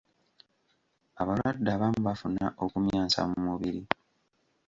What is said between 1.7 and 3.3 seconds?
abamu bafuna okumyansa